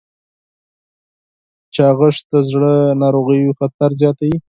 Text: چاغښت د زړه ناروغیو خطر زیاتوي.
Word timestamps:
چاغښت 1.75 2.23
د 2.31 2.35
زړه 2.49 2.73
ناروغیو 3.01 3.57
خطر 3.59 3.89
زیاتوي. 4.01 4.37